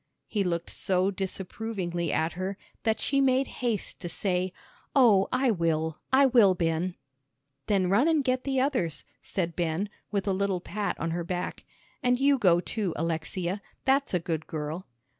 He 0.27 0.43
looked 0.43 0.71
so 0.71 1.11
disapprovingly 1.11 2.11
at 2.11 2.33
her 2.33 2.57
that 2.81 2.99
she 2.99 3.21
made 3.21 3.45
haste 3.61 3.99
to 3.99 4.09
say, 4.09 4.51
"Oh, 4.95 5.27
I 5.31 5.51
will, 5.51 5.99
I 6.11 6.25
will, 6.25 6.55
Ben." 6.55 6.95
"Then 7.67 7.87
run 7.87 8.07
and 8.07 8.23
get 8.23 8.43
the 8.43 8.59
others," 8.59 9.05
said 9.21 9.55
Ben, 9.55 9.89
with 10.09 10.27
a 10.27 10.33
little 10.33 10.59
pat 10.59 10.99
on 10.99 11.11
her 11.11 11.23
back. 11.23 11.65
"And 12.01 12.19
you 12.19 12.39
go, 12.39 12.59
too, 12.59 12.93
Alexia, 12.95 13.61
that's 13.85 14.15
a 14.15 14.19
good 14.19 14.47
girl." 14.47 14.87